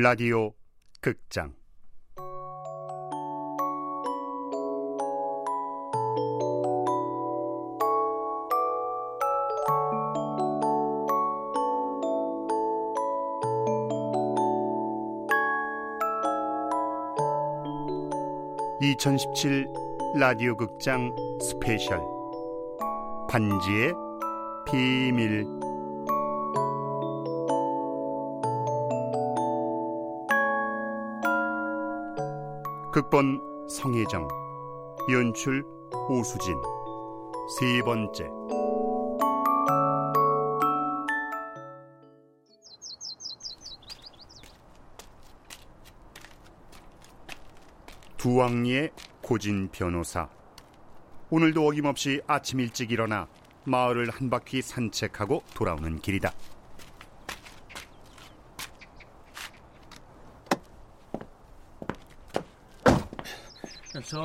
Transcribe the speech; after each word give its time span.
라디오 0.00 0.52
극장. 1.00 1.52
(2017) 18.80 19.66
라디오 20.14 20.56
극장 20.56 21.12
스페셜. 21.40 22.00
반지의 23.28 23.92
비밀 24.64 25.57
극본 32.90 33.68
성혜정 33.68 34.26
연출 35.12 35.62
오수진. 36.08 36.56
세 37.60 37.82
번째. 37.82 38.30
두왕리의 48.16 48.90
고진 49.20 49.68
변호사. 49.70 50.30
오늘도 51.28 51.66
어김없이 51.66 52.22
아침 52.26 52.58
일찍 52.60 52.90
일어나 52.90 53.28
마을을 53.64 54.08
한 54.08 54.30
바퀴 54.30 54.62
산책하고 54.62 55.42
돌아오는 55.52 55.98
길이다. 56.00 56.32
저 64.04 64.22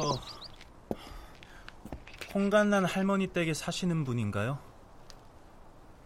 홍간난 2.34 2.86
할머니 2.86 3.28
댁에 3.28 3.54
사시는 3.54 4.04
분인가요? 4.04 4.60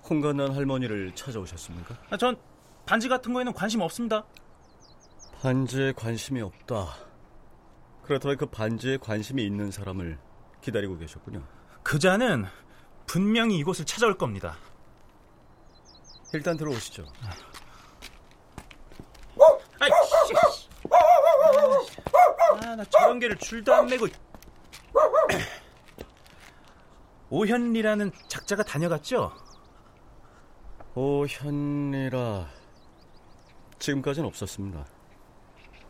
홍간난 0.10 0.54
할머니를 0.56 1.14
찾아오셨습니까? 1.16 1.98
아, 2.10 2.18
전 2.18 2.38
반지 2.86 3.10
같은 3.10 3.34
거에는 3.34 3.54
관심 3.54 3.82
없습니다. 3.82 4.24
반지에 5.42 5.92
관심이 5.94 6.42
없다. 6.42 6.96
그렇다면 8.04 8.38
그 8.38 8.46
반지에 8.46 8.98
관심이 8.98 9.44
있는 9.46 9.72
사람을 9.72 10.18
기다리고 10.62 10.98
계셨군요. 10.98 11.44
그자는 11.84 12.46
분명히 13.06 13.58
이곳을 13.58 13.86
찾아올 13.86 14.18
겁니다. 14.18 14.58
일단 16.34 16.58
들어오시죠. 16.58 17.06
아이, 19.80 19.90
아, 19.90 19.96
나 22.76 22.84
저런 22.86 23.20
개를 23.20 23.36
줄도 23.38 23.74
안 23.74 23.88
매고. 23.88 24.08
오현리라는 27.30 28.12
작자가 28.28 28.64
다녀갔죠? 28.64 29.32
오현리라 30.96 32.48
지금까지는 33.80 34.28
없었습니다. 34.28 34.86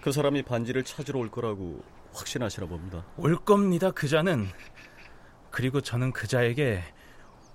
그 0.01 0.11
사람이 0.11 0.43
반지를 0.43 0.83
찾으러 0.83 1.19
올 1.19 1.29
거라고 1.29 1.83
확신하시나 2.13 2.67
봅니다. 2.67 3.05
올 3.17 3.37
겁니다, 3.37 3.91
그자는. 3.91 4.47
그리고 5.51 5.81
저는 5.81 6.11
그자에게 6.11 6.83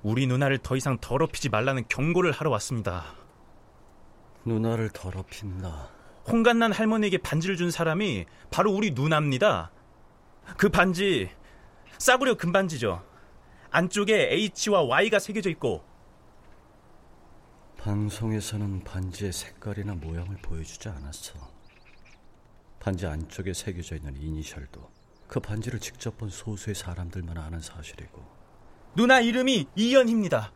우리 0.03 0.27
누나를 0.27 0.59
더 0.59 0.77
이상 0.77 0.99
더럽히지 0.99 1.49
말라는 1.49 1.85
경고를 1.89 2.33
하러 2.33 2.51
왔습니다. 2.51 3.05
누나를 4.45 4.91
더럽힌다. 4.91 5.91
홍간난 6.29 6.73
할머니에게 6.73 7.19
반지를 7.19 7.57
준 7.57 7.71
사람이 7.71 8.27
바로 8.51 8.73
우리 8.73 8.93
누나입니다. 8.93 9.71
그 10.57 10.69
반지 10.69 11.31
싸구려 11.99 12.37
금반지죠. 12.37 13.05
안쪽에 13.71 14.31
H와 14.33 14.83
Y가 14.83 15.19
새겨져 15.19 15.51
있고 15.51 15.85
방송에서는 17.79 18.85
반지의 18.85 19.33
색깔이나 19.33 19.95
모양을 19.95 20.37
보여주지 20.43 20.89
않았어. 20.89 21.35
반지 22.79 23.07
안쪽에 23.07 23.53
새겨져 23.53 23.97
있는 23.97 24.17
이니셜도 24.21 24.91
그 25.27 25.41
반지를 25.41 25.81
직접 25.81 26.17
본 26.19 26.29
소수의 26.29 26.75
사람들만 26.75 27.39
아는 27.39 27.61
사실이고 27.61 28.23
누나 28.95 29.21
이름이 29.21 29.67
이연희입니다. 29.75 30.53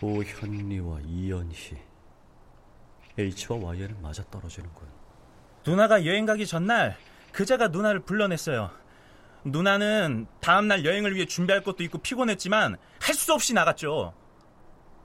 오현리와 0.00 1.00
이연희 1.00 1.76
H와 3.18 3.58
Y에는 3.70 4.00
맞아 4.02 4.22
떨어지는군. 4.30 4.88
누나가 5.66 6.04
여행 6.06 6.26
가기 6.26 6.46
전날 6.46 6.96
그자가 7.32 7.68
누나를 7.68 8.00
불러냈어요. 8.00 8.70
누나는 9.44 10.26
다음날 10.40 10.84
여행을 10.84 11.14
위해 11.14 11.26
준비할 11.26 11.62
것도 11.62 11.82
있고 11.84 11.98
피곤했지만 11.98 12.76
할 13.00 13.14
수 13.14 13.32
없이 13.32 13.52
나갔죠. 13.54 14.14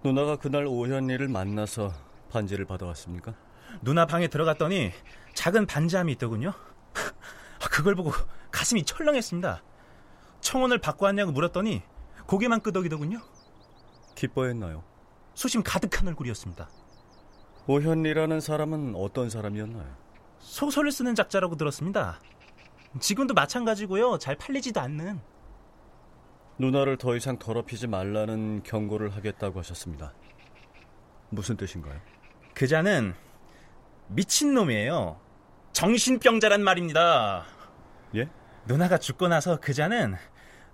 누나가 0.04 0.36
그날 0.38 0.66
오현리를 0.68 1.28
만나서 1.28 1.92
반지를 2.32 2.66
받아왔습니까? 2.66 3.34
누나 3.82 4.06
방에 4.06 4.28
들어갔더니 4.28 4.92
작은 5.34 5.66
반지함이 5.66 6.14
있더군요. 6.14 6.54
그걸 7.72 7.96
보고 7.96 8.12
가슴이 8.52 8.84
철렁했습니다. 8.84 9.62
청혼을 10.42 10.78
받고 10.80 11.06
왔냐고 11.06 11.32
물었더니 11.32 11.82
고개만 12.28 12.62
끄덕이더군요. 12.62 13.20
기뻐했나요? 14.16 14.84
수심 15.34 15.62
가득한 15.64 16.08
얼굴이었습니다. 16.08 16.70
오현리라는 17.68 18.40
사람은 18.40 18.96
어떤 18.96 19.30
사람이었나요? 19.30 19.86
소설을 20.40 20.92
쓰는 20.92 21.16
작자라고 21.16 21.58
들었습니다. 21.58 22.20
지금도 23.02 23.34
마찬가지고요. 23.34 24.18
잘 24.20 24.36
팔리지도 24.38 24.80
않는. 24.80 25.20
누나를 26.58 26.98
더 26.98 27.16
이상 27.16 27.38
더럽히지 27.38 27.88
말라는 27.88 28.64
경고를 28.64 29.16
하겠다고 29.16 29.60
하셨습니다. 29.60 30.14
무슨 31.30 31.58
뜻인가요? 31.58 32.00
그자는 32.54 33.14
미친놈이에요. 34.08 35.20
정신병자란 35.74 36.64
말입니다. 36.64 37.46
예? 38.16 38.30
누나가 38.66 38.98
죽고 38.98 39.28
나서 39.28 39.60
그자는 39.60 40.16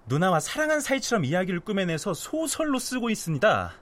누나와 0.06 0.40
사랑한 0.40 0.80
사이처럼 0.80 1.26
이야기를 1.26 1.62
꾸며내서 1.62 2.14
소설로 2.14 2.78
쓰고 2.78 3.10
있습니다. 3.10 3.74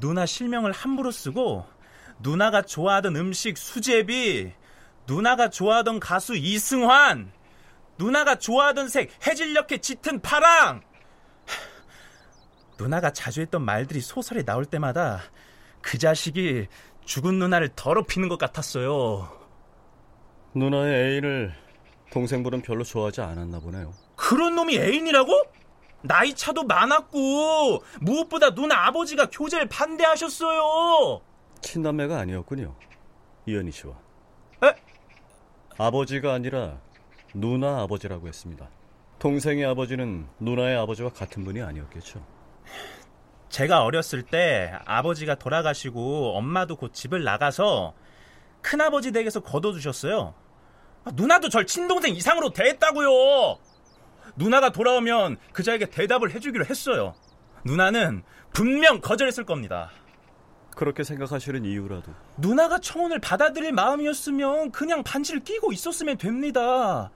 누나 0.00 0.24
실명을 0.24 0.72
함부로 0.72 1.10
쓰고 1.10 1.66
누나가 2.22 2.62
좋아하던 2.62 3.16
음식 3.16 3.58
수제비, 3.58 4.52
누나가 5.06 5.50
좋아하던 5.50 6.00
가수 6.00 6.36
이승환, 6.36 7.32
누나가 7.98 8.38
좋아하던 8.38 8.88
색 8.88 9.10
해질녘의 9.26 9.80
짙은 9.80 10.22
파랑. 10.22 10.82
누나가 12.78 13.12
자주 13.12 13.40
했던 13.40 13.62
말들이 13.62 14.00
소설에 14.00 14.44
나올 14.44 14.64
때마다 14.64 15.20
그 15.80 15.98
자식이 15.98 16.68
죽은 17.04 17.38
누나를 17.38 17.70
더럽히는 17.74 18.28
것 18.28 18.38
같았어요. 18.38 19.28
누나의 20.54 20.94
애인을 20.94 21.54
동생분은 22.12 22.62
별로 22.62 22.84
좋아하지 22.84 23.20
않았나 23.20 23.60
보네요. 23.60 23.92
그런 24.16 24.54
놈이 24.54 24.76
애인이라고? 24.76 25.30
나이 26.02 26.34
차도 26.34 26.64
많았고 26.64 27.82
무엇보다 28.00 28.54
누나 28.54 28.86
아버지가 28.86 29.30
교제를 29.30 29.68
반대하셨어요. 29.68 31.22
친남매가 31.62 32.18
아니었군요. 32.18 32.74
이현희 33.46 33.70
씨와. 33.70 33.94
에? 34.64 34.74
아버지가 35.78 36.34
아니라 36.34 36.78
누나 37.34 37.80
아버지라고 37.80 38.28
했습니다. 38.28 38.68
동생의 39.18 39.64
아버지는 39.64 40.26
누나의 40.40 40.76
아버지와 40.76 41.10
같은 41.10 41.44
분이 41.44 41.62
아니었겠죠. 41.62 42.24
제가 43.48 43.84
어렸을 43.84 44.22
때 44.22 44.72
아버지가 44.84 45.36
돌아가시고 45.36 46.36
엄마도 46.36 46.76
곧 46.76 46.92
집을 46.92 47.22
나가서 47.22 47.94
큰아버지 48.62 49.12
댁에서 49.12 49.40
거둬두셨어요. 49.40 50.34
아, 51.04 51.10
누나도 51.14 51.48
절 51.48 51.66
친동생 51.66 52.14
이상으로 52.14 52.50
대했다고요. 52.50 53.58
누나가 54.36 54.70
돌아오면 54.70 55.36
그자에게 55.52 55.86
대답을 55.86 56.32
해주기로 56.34 56.64
했어요. 56.64 57.14
누나는 57.64 58.22
분명 58.52 59.00
거절했을 59.00 59.44
겁니다. 59.44 59.90
그렇게 60.74 61.04
생각하시는 61.04 61.64
이유라도 61.64 62.12
누나가 62.36 62.78
청혼을 62.78 63.18
받아들일 63.18 63.72
마음이었으면 63.72 64.72
그냥 64.72 65.02
반지를 65.02 65.40
끼고 65.40 65.72
있었으면 65.72 66.18
됩니다. 66.18 67.10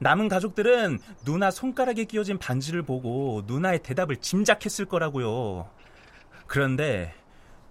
남은 0.00 0.28
가족들은 0.28 1.00
누나 1.24 1.50
손가락에 1.50 2.04
끼워진 2.04 2.38
반지를 2.38 2.82
보고 2.82 3.42
누나의 3.46 3.82
대답을 3.82 4.16
짐작했을 4.16 4.84
거라고요. 4.84 5.68
그런데 6.46 7.14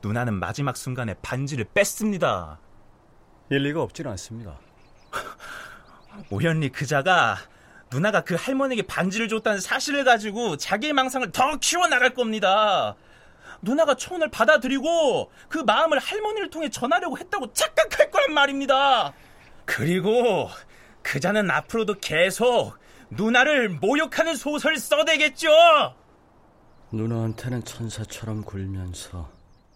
누나는 0.02 0.34
마지막 0.34 0.76
순간에 0.76 1.16
반지를 1.22 1.66
뺐습니다. 1.74 2.60
일리가 3.50 3.82
없진 3.82 4.08
않습니다. 4.08 4.60
오현리 6.30 6.70
그자가 6.70 7.38
누나가 7.90 8.22
그 8.22 8.36
할머니에게 8.36 8.84
반지를 8.84 9.30
줬다는 9.30 9.62
사실을 9.62 10.04
가지고 10.04 10.58
자기의 10.58 10.92
망상을 10.94 11.32
더 11.32 11.58
키워나갈 11.58 12.14
겁니다. 12.14 12.96
누나가 13.62 13.96
청혼을 13.96 14.30
받아들이고 14.30 15.32
그 15.50 15.60
마음을 15.60 16.00
할머니를 16.00 16.50
통해 16.50 16.70
전하려고 16.70 17.18
했다고 17.18 17.54
착각할 17.54 18.12
거란 18.12 18.34
말입니다. 18.34 19.14
그리고 19.66 20.50
그자는 21.02 21.50
앞으로도 21.50 21.96
계속 22.00 22.78
누나를 23.10 23.70
모욕하는 23.70 24.36
소설 24.36 24.78
써대겠죠. 24.78 25.50
누나한테는 26.92 27.64
천사처럼 27.64 28.44
굴면서 28.44 29.30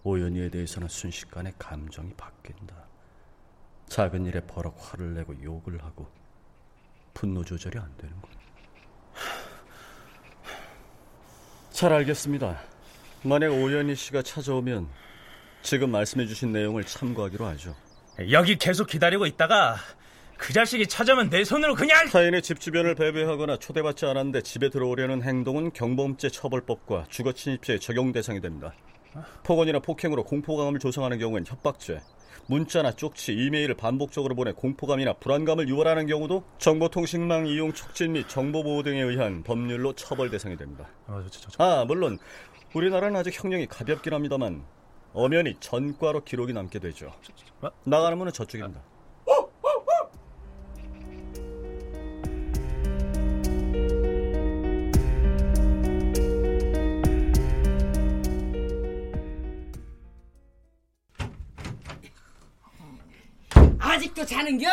오연이에 0.03 0.49
대해서는 0.49 0.87
순식간에 0.87 1.53
감정이 1.59 2.13
바뀐다. 2.15 2.75
작은 3.87 4.25
일에 4.25 4.39
버럭 4.41 4.77
화를 4.79 5.13
내고 5.15 5.35
욕을 5.43 5.83
하고 5.83 6.07
분노 7.13 7.43
조절이 7.43 7.77
안 7.77 7.95
되는군. 7.97 8.29
잘 11.71 11.93
알겠습니다. 11.93 12.61
만약 13.23 13.51
오연희 13.51 13.95
씨가 13.95 14.23
찾아오면 14.23 14.87
지금 15.61 15.91
말씀해주신 15.91 16.51
내용을 16.51 16.83
참고하기로 16.83 17.45
하죠. 17.45 17.75
여기 18.31 18.57
계속 18.57 18.87
기다리고 18.87 19.27
있다가 19.27 19.75
그 20.37 20.53
자식이 20.53 20.87
찾아오면 20.87 21.29
내 21.29 21.43
손으로 21.43 21.75
그냥 21.75 22.09
타인의 22.09 22.41
집 22.41 22.59
주변을 22.59 22.95
배회하거나 22.95 23.57
초대받지 23.57 24.07
않았는데 24.07 24.41
집에 24.41 24.69
들어오려는 24.69 25.21
행동은 25.21 25.71
경범죄 25.73 26.29
처벌법과 26.29 27.05
주거 27.09 27.31
침입죄 27.31 27.77
적용 27.77 28.11
대상이 28.11 28.41
됩니다. 28.41 28.73
폭언이나 29.43 29.79
폭행으로 29.79 30.23
공포감을 30.23 30.79
조성하는 30.79 31.19
경우엔 31.19 31.45
협박죄, 31.45 31.99
문자나 32.47 32.93
쪽지, 32.93 33.33
이메일을 33.33 33.75
반복적으로 33.75 34.35
보내 34.35 34.51
공포감이나 34.51 35.13
불안감을 35.13 35.69
유발하는 35.69 36.07
경우도 36.07 36.43
정보통신망 36.57 37.47
이용 37.47 37.71
촉진 37.73 38.13
및 38.13 38.27
정보보호 38.27 38.83
등에 38.83 39.01
의한 39.01 39.43
법률로 39.43 39.93
처벌 39.93 40.31
대상이 40.31 40.57
됩니다. 40.57 40.87
아, 41.59 41.85
물론 41.85 42.17
우리나라는 42.73 43.17
아직 43.19 43.43
형량이 43.43 43.67
가볍긴 43.67 44.13
합니다만 44.13 44.63
엄연히 45.13 45.55
전과로 45.59 46.23
기록이 46.23 46.53
남게 46.53 46.79
되죠. 46.79 47.13
나가는 47.83 48.17
문은 48.17 48.31
저쪽입니다. 48.31 48.81
아직도 63.79 64.25
자는겨? 64.25 64.67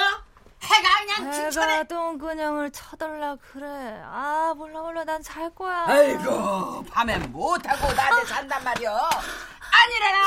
그냥 1.18 1.50
내가 1.50 1.82
똥근형을 1.84 2.70
쳐달라 2.70 3.36
그래. 3.36 3.66
아 4.04 4.52
몰라 4.56 4.80
몰라 4.80 5.04
난 5.04 5.22
잘 5.22 5.50
거야. 5.54 5.84
아이고 5.86 6.84
밤엔 6.84 7.32
못하고 7.32 7.92
낮에 7.92 8.24
잔단 8.26 8.62
말이여 8.64 8.90
아니래나 8.90 10.18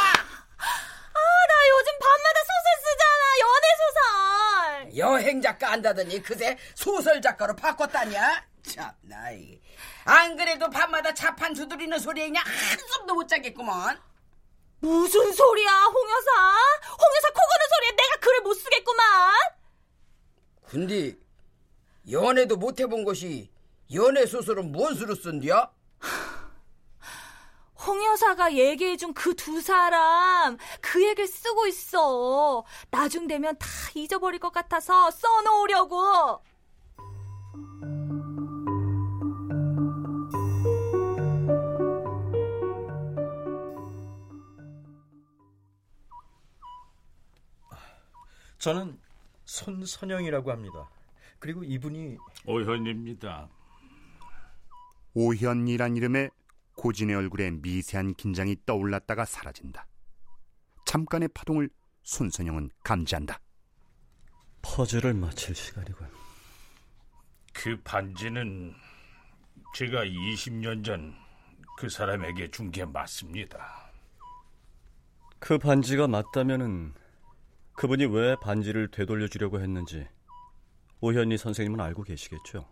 아나 1.13 1.53
요즘 1.69 1.91
밤마다 1.99 2.39
소설 2.49 2.67
쓰잖아 2.83 3.23
연애 3.39 3.67
소설. 3.81 4.97
여행 4.97 5.41
작가 5.41 5.71
한다더니 5.71 6.21
그새 6.21 6.57
소설 6.75 7.21
작가로 7.21 7.55
바꿨다냐? 7.55 8.43
참 8.63 8.93
나 9.03 9.31
이 9.33 9.59
안 10.03 10.35
그래도 10.35 10.67
밤마다 10.69 11.13
자판 11.13 11.53
두드리는 11.53 11.97
소리에 11.99 12.25
그냥 12.27 12.43
한숨도 12.45 13.13
못 13.13 13.27
자겠구먼 13.27 13.99
무슨 14.79 15.31
소리야 15.33 15.71
홍여사? 15.71 16.31
홍여사 16.89 17.27
코 17.29 17.35
고는 17.35 17.67
소리에 17.75 17.91
내가 17.91 18.15
글을 18.19 18.41
못 18.41 18.53
쓰겠구만. 18.55 19.33
근데 20.71 21.18
연애도 22.09 22.56
못 22.56 22.79
해본 22.79 23.03
것이 23.03 23.50
연애 23.94 24.25
소설은 24.25 24.71
뭔 24.71 24.95
수로 24.95 25.13
쓴디야? 25.15 25.69
홍 27.85 28.06
여사가 28.06 28.53
얘기해준 28.53 29.13
그 29.13 29.35
두 29.35 29.59
사람 29.59 30.57
그 30.79 31.03
얘기를 31.06 31.27
쓰고 31.27 31.68
있어. 31.68 32.63
나중 32.89 33.27
되면 33.27 33.57
다 33.59 33.68
잊어버릴 33.95 34.39
것 34.39 34.53
같아서 34.53 35.12
써놓으려고. 35.12 36.41
저는 48.59 49.00
손선영이라고 49.51 50.50
합니다. 50.50 50.89
그리고 51.39 51.62
이분이 51.63 52.18
오현입니다. 52.45 53.50
오현이란 55.13 55.98
이름에 55.98 56.30
고진의 56.77 57.15
얼굴에 57.18 57.51
미세한 57.51 58.13
긴장이 58.13 58.56
떠올랐다가 58.65 59.25
사라진다. 59.25 59.86
잠깐의 60.86 61.27
파동을 61.33 61.69
손선영은 62.03 62.69
감지한다. 62.83 63.39
퍼즐을 64.62 65.13
맞힐 65.15 65.53
시간이군. 65.53 66.07
그 67.53 67.77
반지는 67.83 68.74
제가 69.75 70.06
20년 70.06 70.83
전 70.86 71.13
그 71.77 71.89
사람에게 71.89 72.51
준 72.51 72.69
게 72.71 72.86
맞습니다. 72.86 73.92
그 75.39 75.57
반지가 75.57 76.07
맞다면은 76.07 76.94
그분이 77.81 78.06
왜 78.06 78.36
반지를 78.36 78.89
되돌려 78.92 79.28
주려고 79.28 79.60
했는지 79.60 80.07
오현희 81.00 81.36
선생님은 81.36 81.80
알고 81.80 82.04
계시겠죠? 82.04 82.69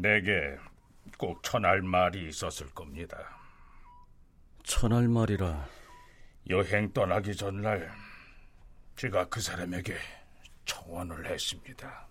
내게 0.00 0.56
꼭 1.18 1.42
전할 1.42 1.82
말이 1.82 2.28
있었을 2.28 2.68
겁니다. 2.68 3.18
천할 4.62 5.08
말이라 5.08 5.66
여행 6.50 6.92
떠나기 6.92 7.34
전날 7.34 7.90
제가 8.94 9.28
그 9.28 9.40
사람에게 9.40 9.96
청혼을 10.64 11.26
했습니다. 11.26 12.06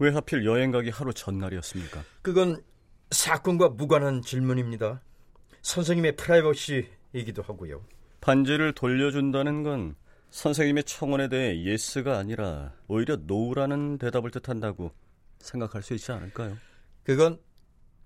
왜 0.00 0.10
하필 0.10 0.44
여행 0.44 0.70
가기 0.70 0.90
하루 0.90 1.14
전날이었습니까? 1.14 2.02
그건 2.20 2.62
사건과 3.10 3.70
무관한 3.70 4.20
질문입니다. 4.20 5.00
선생님의 5.62 6.16
프라이버시이기도 6.16 7.40
하고요. 7.40 7.82
반지를 8.20 8.74
돌려준다는 8.74 9.62
건 9.62 9.96
선생님의 10.30 10.84
청원에 10.84 11.28
대해 11.28 11.62
yes가 11.64 12.18
아니라 12.18 12.72
오히려 12.86 13.16
no라는 13.16 13.98
대답을 13.98 14.30
뜻한다고 14.30 14.92
생각할 15.38 15.82
수 15.82 15.94
있지 15.94 16.12
않을까요? 16.12 16.56
그건 17.04 17.40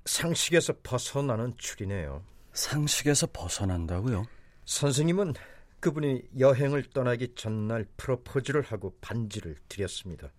상식에서 0.07 0.75
벗어나는 0.83 1.55
추리네요. 1.57 2.25
상식에서 2.53 3.27
벗어난다고요? 3.33 4.27
선생님은 4.65 5.35
그분이 5.81 6.23
여행을 6.39 6.85
떠나기 6.95 7.35
전날 7.35 7.85
프로포즈를 7.97 8.63
하고 8.63 8.97
반지를 9.01 9.57
드렸습니다. 9.69 10.33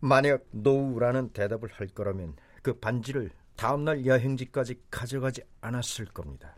만약 0.00 0.44
노우라는 0.52 1.32
대답을 1.32 1.70
할 1.72 1.88
거라면 1.88 2.36
그 2.62 2.78
반지를 2.78 3.30
다음날 3.56 4.06
여행지까지 4.06 4.80
가져가지 4.90 5.42
않았을 5.60 6.06
겁니다. 6.06 6.56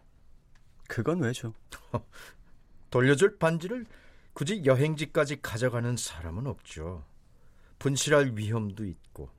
그건 0.88 1.20
왜죠? 1.20 1.54
돌려줄 2.90 3.38
반지를 3.38 3.86
굳이 4.32 4.64
여행지까지 4.64 5.42
가져가는 5.42 5.96
사람은 5.96 6.46
없죠. 6.46 7.04
분실할 7.78 8.32
위험도 8.34 8.84
있고. 8.84 9.30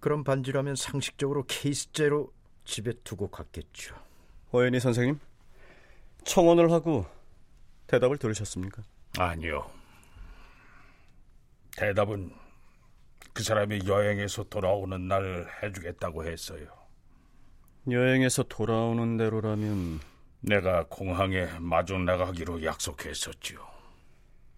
그런 0.00 0.24
반지라면 0.24 0.74
상식적으로 0.74 1.44
케이스째로 1.46 2.32
집에 2.64 2.92
두고 3.04 3.30
갔겠죠. 3.30 3.94
호연이 4.52 4.80
선생님, 4.80 5.18
청혼을 6.24 6.70
하고 6.70 7.06
대답을 7.86 8.18
들으셨습니까? 8.18 8.82
아니요. 9.18 9.70
대답은 11.76 12.32
그 13.32 13.42
사람이 13.42 13.82
여행에서 13.86 14.44
돌아오는 14.44 15.08
날 15.08 15.48
해주겠다고 15.62 16.24
했어요. 16.26 16.66
여행에서 17.90 18.42
돌아오는 18.44 19.16
대로라면 19.16 20.00
내가 20.42 20.84
공항에 20.88 21.46
마주 21.60 21.96
나가기로 21.98 22.64
약속했었지요. 22.64 23.58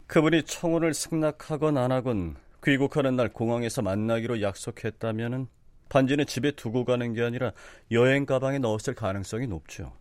그분이 0.06 0.44
청혼을 0.44 0.94
승낙하건 0.94 1.76
안 1.76 1.92
하건 1.92 2.36
귀국하는 2.62 3.16
날 3.16 3.28
공항에서 3.28 3.82
만나기로 3.82 4.40
약속했다면은 4.40 5.46
반지는 5.88 6.26
집에 6.26 6.50
두고 6.50 6.84
가는 6.84 7.12
게 7.12 7.22
아니라 7.22 7.52
여행 7.90 8.24
가방에 8.24 8.58
넣었을 8.58 8.94
가능성이 8.94 9.46
높죠. 9.46 9.92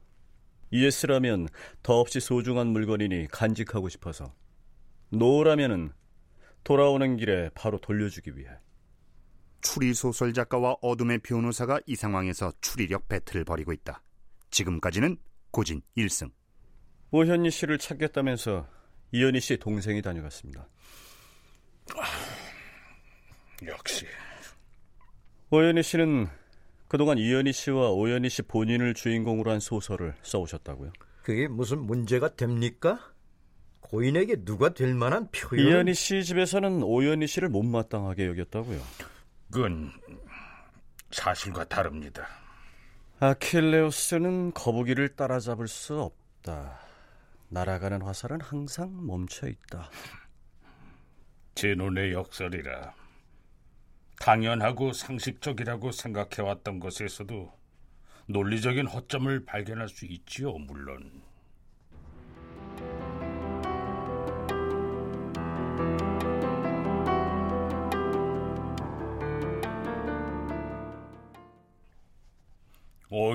예스라면 0.71 1.49
더없이 1.83 2.19
소중한 2.19 2.67
물건이니 2.67 3.27
간직하고 3.27 3.89
싶어서 3.89 4.33
노라면은 5.09 5.91
돌아오는 6.63 7.17
길에 7.17 7.49
바로 7.53 7.77
돌려주기 7.77 8.37
위해 8.37 8.49
추리 9.61 9.93
소설 9.93 10.33
작가와 10.33 10.77
어둠의 10.81 11.19
변호사가 11.19 11.79
이 11.85 11.95
상황에서 11.95 12.51
추리력 12.61 13.07
배틀을 13.07 13.43
벌이고 13.43 13.73
있다. 13.73 14.01
지금까지는 14.49 15.17
고진 15.53 15.83
1승. 15.95 16.31
오현희 17.11 17.51
씨를 17.51 17.77
찾겠다면서 17.77 18.67
이현희 19.11 19.39
씨 19.39 19.57
동생이 19.57 20.01
다녀갔습니다. 20.01 20.67
역시 23.67 24.07
오현희 25.51 25.83
씨는 25.83 26.27
그동안 26.87 27.19
이현희 27.19 27.53
씨와 27.53 27.91
오현희 27.91 28.29
씨 28.29 28.41
본인을 28.41 28.95
주인공으로 28.95 29.51
한 29.51 29.59
소설을 29.59 30.15
써오셨다고요? 30.23 30.91
그게 31.21 31.47
무슨 31.47 31.83
문제가 31.85 32.35
됩니까? 32.35 33.13
고인에게 33.81 34.43
누가 34.43 34.73
될 34.73 34.95
만한 34.95 35.29
표현? 35.29 35.67
이현희 35.67 35.93
씨 35.93 36.23
집에서는 36.23 36.81
오현희 36.81 37.27
씨를 37.27 37.49
못마땅하게 37.49 38.25
여겼다고요. 38.25 38.81
그건 39.51 39.91
사실과 41.11 41.63
다릅니다. 41.63 42.27
아킬레우스는 43.25 44.53
거북이를 44.53 45.15
따라잡을 45.15 45.69
수 45.69 45.97
없다. 46.01 46.77
날아가는 47.47 48.01
화살은 48.01 48.41
항상 48.41 49.07
멈춰 49.07 49.47
있다. 49.47 49.89
제 51.55 51.73
눈의 51.73 52.11
역설이라 52.11 52.93
당연하고 54.19 54.91
상식적이라고 54.91 55.93
생각해왔던 55.93 56.81
것에서도 56.81 57.49
논리적인 58.27 58.87
허점을 58.87 59.45
발견할 59.45 59.87
수 59.87 60.05
있지요, 60.05 60.51
물론. 60.57 61.21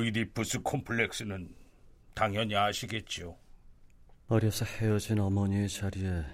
오이디푸스 0.08 0.62
콤플렉스는 0.62 1.54
당연히 2.14 2.56
아시겠죠. 2.56 3.36
어려서 4.28 4.64
헤어진 4.64 5.18
어머니의 5.20 5.68
자리에 5.68 6.24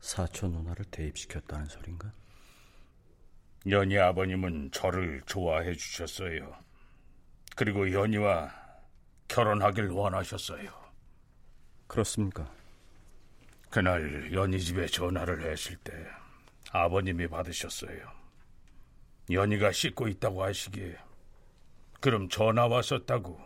사촌 0.00 0.52
누나를 0.52 0.84
대입시켰다는 0.86 1.66
소린가? 1.66 2.12
연희 3.68 3.98
아버님은 3.98 4.70
저를 4.72 5.22
좋아해 5.26 5.74
주셨어요. 5.74 6.54
그리고 7.56 7.90
연희와 7.90 8.52
결혼하길 9.28 9.88
원하셨어요. 9.88 10.70
그렇습니까? 11.86 12.50
그날 13.70 14.32
연희 14.32 14.60
집에 14.60 14.86
전화를 14.86 15.50
했을 15.50 15.76
때 15.76 15.92
아버님이 16.72 17.28
받으셨어요. 17.28 17.98
연희가 19.30 19.72
씻고 19.72 20.08
있다고 20.08 20.42
하시기에 20.42 20.96
그럼 22.00 22.28
전화 22.28 22.66
왔었다고 22.66 23.38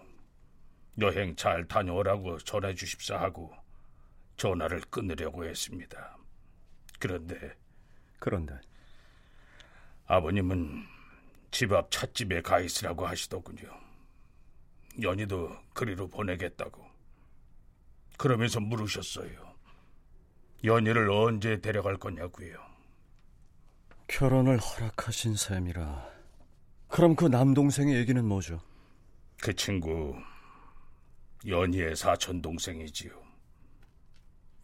여행 1.01 1.35
잘 1.35 1.67
다녀오라고 1.67 2.39
전해 2.39 2.75
주십사 2.75 3.21
하고 3.21 3.53
전화를 4.37 4.81
끊으려고 4.91 5.45
했습니다. 5.45 6.17
그런데 7.01 7.57
그런데 8.21 8.59
아버님은 10.07 10.85
집 11.51 11.73
앞 11.73 11.91
찻집에 11.91 12.43
가 12.43 12.61
있으라고 12.61 13.07
하시더군요. 13.07 13.69
연희도 15.03 15.57
그리로 15.73 16.09
보내겠다고. 16.09 16.85
그러면서 18.17 18.61
물으셨어요. 18.61 19.55
연희를 20.63 21.11
언제 21.11 21.61
데려갈 21.61 21.97
거냐고요. 21.97 22.57
결혼을 24.07 24.59
허락하신 24.59 25.35
셈이라. 25.37 26.14
그럼 26.95 27.17
그 27.17 27.25
남동생의 27.25 27.97
얘기는 27.97 28.25
뭐죠? 28.25 28.61
그 29.43 29.53
친구 29.53 30.15
연희의 31.45 31.97
사촌 31.97 32.41
동생이지요. 32.41 33.11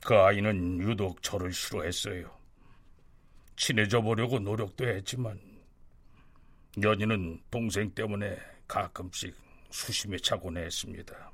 그 0.06 0.14
아이는 0.14 0.78
유독 0.78 1.20
저를 1.24 1.52
싫어했어요. 1.52 2.30
친해져 3.56 4.00
보려고 4.00 4.38
노력도 4.38 4.86
했지만 4.86 5.40
연희는 6.80 7.42
동생 7.50 7.90
때문에 7.90 8.38
가끔씩 8.68 9.34
수심에 9.70 10.16
차곤 10.18 10.56
했습니다. 10.56 11.32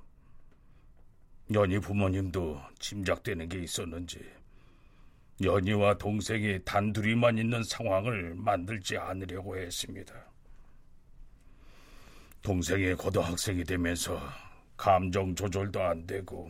연희 1.53 1.79
부모님도 1.79 2.59
짐작되는 2.79 3.51
게 3.51 3.59
있었는지 3.59 4.19
연희와 5.43 5.99
동생이 5.99 6.65
단둘이만 6.65 7.37
있는 7.37 7.63
상황을 7.63 8.35
만들지 8.35 8.97
않으려고 8.97 9.59
했습니다. 9.59 10.36
동생이 12.47 12.95
고등학생이 12.95 13.65
되면서 13.65 14.23
감정 14.77 15.35
조절도 15.35 15.83
안 15.83 16.07
되고 16.07 16.49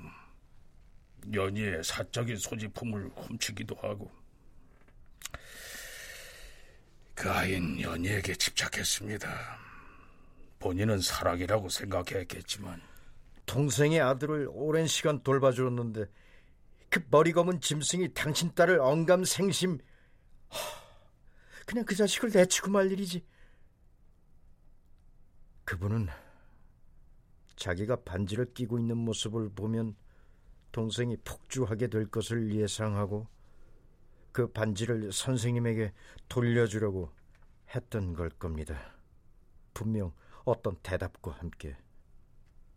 연희의 1.32 1.82
사적인 1.82 2.36
소지품을 2.36 3.08
훔치기도 3.16 3.74
하고 3.76 4.10
그 7.14 7.30
아이는 7.30 7.80
연희에게 7.80 8.34
집착했습니다. 8.34 9.26
본인은 10.58 11.00
사랑이라고 11.00 11.70
생각했겠지만 11.70 12.82
동생의 13.46 14.02
아들을 14.02 14.50
오랜 14.52 14.86
시간 14.86 15.22
돌봐주었는데 15.22 16.04
그 16.90 17.06
머리 17.10 17.32
검은 17.32 17.62
짐승이 17.62 18.12
당신 18.12 18.54
딸을 18.54 18.80
언감생심 18.80 19.78
하, 20.48 20.58
그냥 21.64 21.86
그 21.86 21.94
자식을 21.96 22.32
내치고 22.34 22.70
말 22.70 22.92
일이지 22.92 23.24
그분은 25.66 26.06
자기가 27.56 27.96
반지를 27.96 28.54
끼고 28.54 28.78
있는 28.78 28.96
모습을 28.96 29.50
보면 29.50 29.96
동생이 30.70 31.16
폭주하게 31.24 31.88
될 31.88 32.06
것을 32.06 32.54
예상하고 32.54 33.26
그 34.30 34.46
반지를 34.52 35.12
선생님에게 35.12 35.92
돌려주려고 36.28 37.10
했던 37.74 38.14
걸 38.14 38.28
겁니다. 38.30 38.78
분명 39.74 40.12
어떤 40.44 40.76
대답과 40.82 41.32
함께 41.32 41.76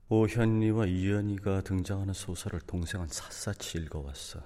오현리와 0.07 0.87
이현이가 0.87 1.61
등장하는 1.61 2.15
소설을 2.15 2.59
동생은 2.61 3.07
샅샅이 3.07 3.77
읽어왔어. 3.77 4.43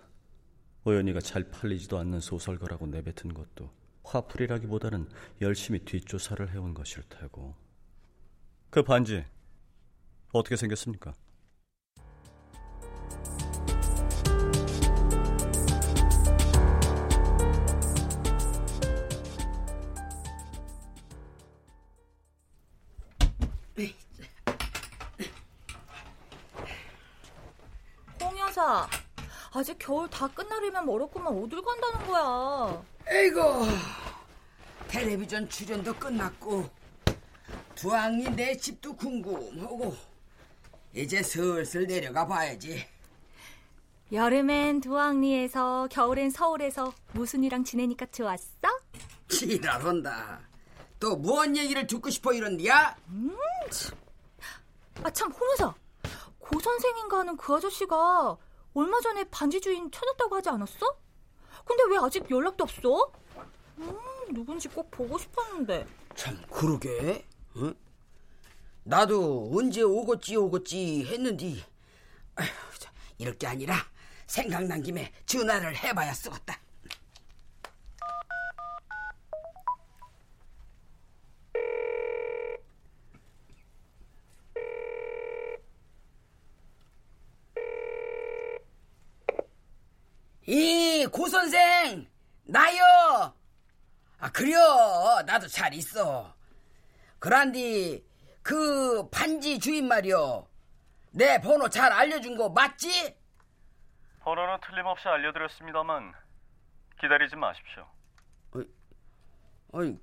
오현이가 0.84 1.22
잘 1.22 1.50
팔리지도 1.50 1.98
않는 1.98 2.20
소설가라고 2.20 2.88
내뱉은 2.88 3.34
것도 3.34 3.72
화풀이라기보다는 4.04 5.08
열심히 5.40 5.80
뒷조사를 5.80 6.52
해온 6.52 6.74
것일 6.74 7.04
테고. 7.08 7.63
그 8.74 8.82
반지 8.82 9.24
어떻게 10.32 10.56
생겼습니까? 10.56 11.14
홍 28.20 28.40
여사, 28.40 28.90
아직 29.54 29.78
겨울 29.78 30.10
다 30.10 30.28
끝나려면 30.30 30.84
멀었구만 30.88 31.28
어딜 31.28 31.62
간다는 31.62 32.08
거야? 32.08 32.84
에이고 33.08 33.68
텔레비전 34.88 35.48
출연도 35.48 35.94
끝났고 35.94 36.68
두항이 37.76 38.30
내 38.36 38.56
집도 38.56 38.96
궁금하고 38.96 39.96
이제 40.94 41.22
슬슬 41.24 41.88
내려가 41.88 42.26
봐야지 42.28 42.86
여름엔 44.12 44.82
두왕리에서, 44.82 45.88
겨울엔 45.90 46.30
서울에서 46.30 46.94
무순이랑 47.14 47.64
지내니까 47.64 48.06
좋았어? 48.08 48.68
지랄한다 49.28 50.42
또 51.00 51.16
무언 51.16 51.58
얘기를 51.58 51.88
듣고 51.88 52.10
싶어 52.10 52.32
이런디야? 52.32 52.96
아 55.04 55.10
참, 55.10 55.32
홍 55.32 55.50
여사, 55.54 55.74
고 56.40 56.60
선생인가 56.60 57.20
하는 57.20 57.36
그 57.36 57.56
아저씨가 57.56 58.38
얼마 58.76 59.02
전에 59.02 59.24
반지 59.26 59.60
주인 59.60 59.90
찾았다고 59.92 60.36
하지 60.36 60.50
않았어? 60.50 60.96
근데 61.66 61.84
왜 61.90 61.98
아직 61.98 62.30
연락도 62.30 62.64
없어? 62.64 63.12
음, 63.80 63.98
누군지 64.32 64.68
꼭 64.68 64.90
보고 64.92 65.18
싶었는데. 65.18 65.88
참 66.16 66.40
그러게 66.52 67.26
응? 67.58 67.74
나도 68.84 69.52
언제 69.56 69.82
오겠지 69.82 70.36
오겠지 70.36 71.06
했는디 71.06 71.64
아휴, 72.36 72.48
자, 72.80 72.92
이럴 73.18 73.38
게 73.38 73.48
아니라 73.48 73.76
생각난 74.28 74.82
김에 74.82 75.12
전화를 75.26 75.76
해봐야 75.76 76.14
쓰겠다. 76.14 76.60
이 90.46 91.08
고선생 91.12 92.06
나요 92.44 93.34
아 94.20 94.32
그려! 94.32 95.22
나도 95.26 95.48
잘 95.48 95.74
있어 95.74 96.34
그란디 97.24 98.06
그 98.42 99.10
반지 99.10 99.58
주인 99.58 99.88
말이여 99.88 100.46
내 101.14 101.40
번호 101.40 101.70
잘 101.70 101.90
알려준 101.94 102.36
거 102.36 102.50
맞지? 102.50 103.18
번호는 104.20 104.58
틀림없이 104.60 105.08
알려드렸습니다만 105.08 106.14
기다리지 107.00 107.38
마십시오. 107.38 107.88
아니 109.74 109.98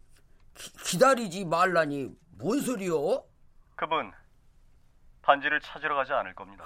기, 0.54 0.72
기다리지 0.82 1.44
말라니 1.44 2.08
뭔 2.38 2.58
소리요? 2.62 3.22
그분 3.76 4.14
반지를 5.20 5.60
찾으러 5.60 5.96
가지 5.96 6.14
않을 6.14 6.34
겁니다. 6.34 6.64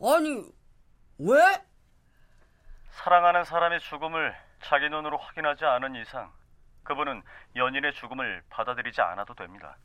아니, 0.00 0.48
왜? 1.18 1.66
사랑하는 2.92 3.42
사람의 3.42 3.80
죽음을 3.80 4.36
자기 4.62 4.88
눈으로 4.88 5.18
확인하지 5.18 5.64
않은 5.64 5.96
이상 5.96 6.37
그분은 6.84 7.22
연인의 7.56 7.92
죽음을 7.94 8.42
받아들이지 8.50 9.00
않아도 9.00 9.34
됩니다. 9.34 9.76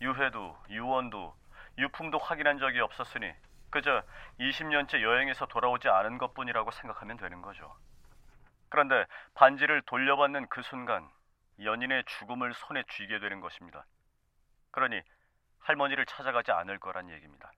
유해도 0.00 0.56
유언도 0.70 1.34
유품도 1.78 2.18
확인한 2.18 2.58
적이 2.58 2.80
없었으니 2.80 3.32
그저 3.70 4.02
20년째 4.40 5.02
여행에서 5.02 5.46
돌아오지 5.46 5.88
않은 5.88 6.18
것뿐이라고 6.18 6.70
생각하면 6.70 7.16
되는 7.16 7.40
거죠. 7.40 7.74
그런데 8.68 9.06
반지를 9.34 9.82
돌려받는 9.82 10.48
그 10.48 10.62
순간 10.62 11.08
연인의 11.62 12.04
죽음을 12.04 12.52
손에 12.54 12.82
쥐게 12.90 13.18
되는 13.18 13.40
것입니다. 13.40 13.84
그러니 14.70 15.00
할머니를 15.60 16.06
찾아가지 16.06 16.52
않을 16.52 16.78
거란 16.78 17.10
얘기입니다. 17.10 17.52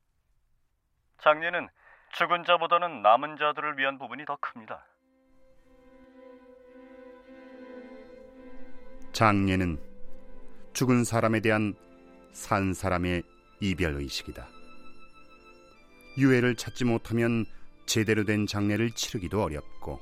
장례는 1.18 1.68
죽은 2.12 2.44
자보다는 2.44 3.02
남은 3.02 3.36
자들을 3.36 3.78
위한 3.78 3.98
부분이 3.98 4.24
더 4.24 4.36
큽니다. 4.36 4.84
장례는 9.22 9.78
죽은 10.72 11.04
사람에 11.04 11.38
대한 11.38 11.76
산 12.32 12.74
사람의 12.74 13.22
이별 13.60 13.94
의식이다. 13.94 14.48
유해를 16.18 16.56
찾지 16.56 16.84
못하면 16.84 17.44
제대로 17.86 18.24
된 18.24 18.48
장례를 18.48 18.90
치르기도 18.90 19.40
어렵고 19.40 20.00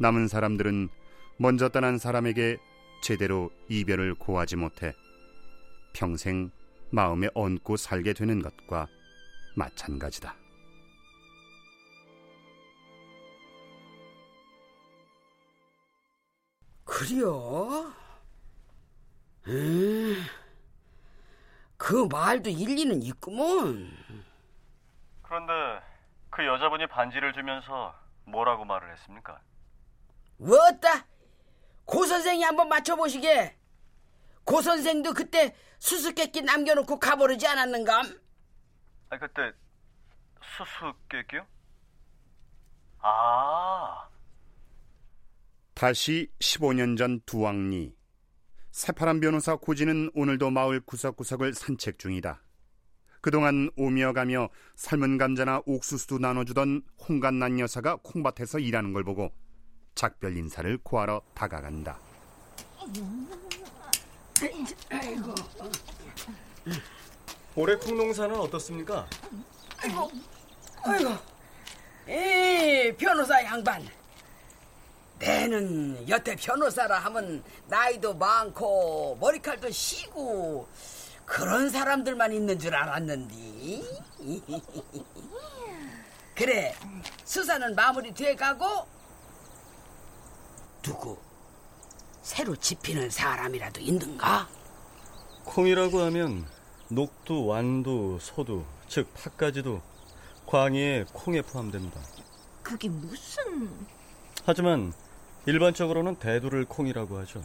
남은 0.00 0.26
사람들은 0.26 0.88
먼저 1.36 1.68
떠난 1.68 1.96
사람에게 1.98 2.58
제대로 3.00 3.52
이별을 3.68 4.16
고하지 4.16 4.56
못해 4.56 4.92
평생 5.92 6.50
마음에 6.90 7.28
얹고 7.32 7.76
살게 7.76 8.12
되는 8.14 8.42
것과 8.42 8.88
마찬가지다. 9.54 10.34
그래요? 16.94 17.92
음, 19.48 20.24
그 21.76 22.06
말도 22.06 22.50
일리는 22.50 23.02
있구먼. 23.02 23.90
그런데 25.22 25.52
그 26.30 26.46
여자분이 26.46 26.86
반지를 26.86 27.32
주면서 27.32 27.98
뭐라고 28.26 28.64
말을 28.64 28.92
했습니까? 28.92 29.40
뭐었다? 30.36 31.04
고 31.84 32.06
선생이 32.06 32.44
한번 32.44 32.68
맞춰보시게. 32.68 33.58
고 34.44 34.62
선생도 34.62 35.14
그때 35.14 35.56
수수께끼 35.80 36.42
남겨놓고 36.42 37.00
가버리지 37.00 37.44
않았는감? 37.48 38.20
아 39.10 39.18
그때 39.18 39.50
수수께끼요? 40.56 41.44
아 43.00 44.08
다시 45.74 46.30
15년 46.38 46.96
전 46.96 47.20
두왕리 47.26 47.96
새파란 48.70 49.18
변호사 49.20 49.56
고지는 49.56 50.08
오늘도 50.14 50.50
마을 50.50 50.80
구석구석을 50.80 51.54
산책 51.54 51.98
중이다. 51.98 52.40
그동안 53.20 53.70
오며 53.76 54.12
가며 54.12 54.50
삶은 54.76 55.18
감자나 55.18 55.62
옥수수도 55.66 56.18
나눠주던 56.18 56.82
홍간난 57.08 57.58
여사가 57.58 57.96
콩밭에서 58.02 58.60
일하는 58.60 58.92
걸 58.92 59.02
보고 59.02 59.32
작별 59.96 60.36
인사를 60.36 60.78
구하러 60.84 61.22
다가간다. 61.34 61.98
올해 67.56 67.76
콩농사는 67.76 68.34
어떻습니까? 68.36 69.08
아이고, 70.84 71.10
이 72.08 72.92
변호사 72.96 73.42
양반. 73.44 73.84
내는 75.24 76.06
여태 76.08 76.36
변호사라 76.36 76.98
하면 76.98 77.42
나이도 77.68 78.14
많고 78.14 79.16
머리칼도 79.20 79.70
시고 79.70 80.68
그런 81.24 81.70
사람들만 81.70 82.32
있는 82.32 82.58
줄 82.58 82.74
알았는데. 82.74 83.34
그래, 86.34 86.74
수사는 87.24 87.74
마무리 87.74 88.12
돼 88.12 88.34
가고 88.34 88.86
누구 90.82 91.16
새로 92.20 92.54
집히는 92.54 93.08
사람이라도 93.08 93.80
있는가? 93.80 94.46
콩이라고 95.44 96.00
하면 96.02 96.46
녹두, 96.88 97.46
완두, 97.46 98.18
소두, 98.20 98.64
즉 98.88 99.08
팥까지도 99.14 99.80
광희의 100.46 101.06
콩에 101.12 101.40
포함됩니다. 101.40 102.00
그게 102.62 102.88
무슨... 102.88 103.70
하지만 104.44 104.92
일반적으로는 105.46 106.16
대두를 106.16 106.64
콩이라고 106.64 107.18
하죠. 107.18 107.42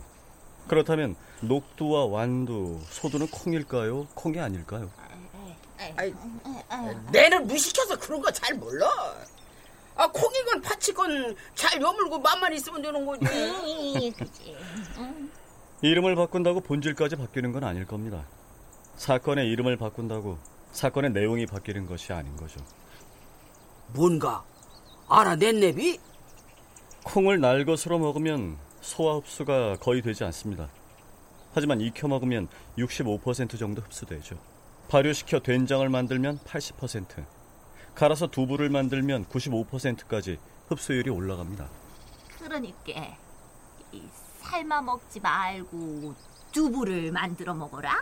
그렇다면 0.68 1.16
녹두와 1.42 2.06
완두, 2.06 2.80
소두는 2.90 3.28
콩일까요? 3.28 4.08
콩이 4.14 4.40
아닐까요? 4.40 4.90
아이, 5.98 6.14
내는 7.12 7.48
무식해서 7.48 7.98
그런 7.98 8.22
거 8.22 8.30
잘 8.32 8.56
몰라. 8.56 8.88
아, 9.96 10.08
콩이건 10.12 10.62
파치건 10.62 11.36
잘 11.56 11.82
여물고 11.82 12.20
맘만 12.20 12.54
있으면 12.54 12.82
되는 12.82 13.06
거지. 13.06 14.14
이름을 15.82 16.16
바꾼다고 16.16 16.62
본질까지 16.62 17.16
바뀌는 17.16 17.52
건 17.52 17.64
아닐 17.64 17.86
겁니다. 17.86 18.24
사건의 18.98 19.48
이름을 19.50 19.78
바꾼다고 19.78 20.38
사건의 20.72 21.12
내용이 21.12 21.46
바뀌는 21.46 21.86
것이 21.88 22.14
아닌 22.14 22.36
거죠. 22.38 22.60
뭔가 23.88 24.44
알아냈네비? 25.10 26.00
콩을 27.04 27.40
날 27.40 27.66
것으로 27.66 28.00
먹으면 28.00 28.58
소화 28.82 29.16
흡수가 29.16 29.78
거의 29.78 30.02
되지 30.02 30.24
않습니다. 30.26 30.70
하지만 31.54 31.82
익혀 31.82 32.08
먹으면 32.08 32.48
65% 32.78 33.58
정도 33.58 33.82
흡수되죠. 33.82 34.38
발효시켜 34.90 35.40
된장을 35.40 35.88
만들면 35.88 36.40
80%, 36.40 37.26
갈아서 37.96 38.28
두부를 38.28 38.70
만들면 38.70 39.26
95%까지 39.26 40.38
흡수율이 40.68 41.10
올라갑니다. 41.10 41.70
그러니까 42.40 43.18
이 43.92 44.04
삶아 44.42 44.82
먹지 44.82 45.20
말고 45.20 46.16
두부를 46.52 47.12
만들어 47.12 47.54
먹어라. 47.54 47.94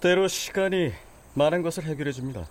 때로 0.00 0.28
시간이 0.28 0.92
많은 1.34 1.62
것을 1.62 1.84
해결해 1.84 2.12
줍니다. 2.12 2.46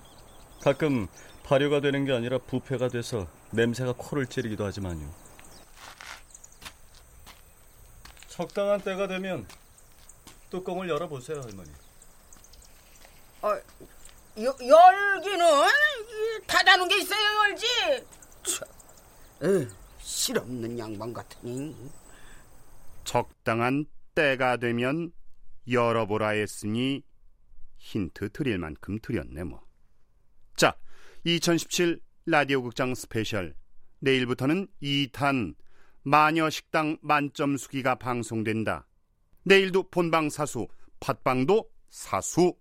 가끔 0.61 1.07
발효가 1.53 1.81
되는 1.81 2.03
게 2.03 2.11
아니라 2.11 2.39
부패가 2.39 2.87
돼서 2.87 3.27
냄새가 3.51 3.93
코를 3.95 4.25
찌르기도 4.25 4.65
하지만요. 4.65 5.07
적당한 8.27 8.81
때가 8.81 9.05
되면 9.05 9.45
뚜껑을 10.49 10.89
열어보세요, 10.89 11.41
할머니. 11.41 11.69
어, 13.43 13.49
여, 14.41 14.55
열기는 14.67 15.45
닫아놓은 16.47 16.89
게 16.89 16.97
있어야 17.01 17.19
열지. 17.19 17.67
참, 18.41 18.67
에휴, 19.43 19.69
실없는 19.99 20.79
양반 20.79 21.13
같으니. 21.13 21.75
적당한 23.03 23.85
때가 24.15 24.57
되면 24.57 25.11
열어보라 25.69 26.29
했으니 26.29 27.03
힌트 27.77 28.31
드릴 28.31 28.57
만큼 28.57 28.97
드렸네 28.99 29.43
뭐. 29.43 29.62
자, 31.25 31.29
2017 31.29 32.01
라디오 32.25 32.61
극장 32.61 32.93
스페셜 32.93 33.55
내일부터는 33.99 34.67
2탄 34.81 35.55
마녀 36.03 36.49
식당 36.49 36.97
만점 37.01 37.55
수기가 37.55 37.95
방송된다. 37.95 38.87
내일도 39.43 39.89
본방 39.89 40.29
사수, 40.29 40.67
팟빵도 40.99 41.69
사수. 41.89 42.53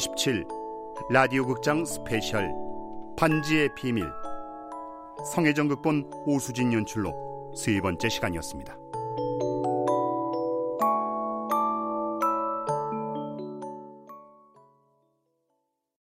(2017) 0.00 0.48
라디오 1.10 1.46
극장 1.46 1.84
스페셜 1.84 2.50
반지의 3.18 3.68
비밀 3.74 4.06
성혜정 5.34 5.68
극본 5.68 6.10
오수진 6.24 6.72
연출로 6.72 7.52
세 7.54 7.78
번째 7.82 8.08
시간이었습니다. 8.08 8.89